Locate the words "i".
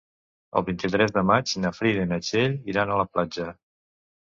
2.09-2.13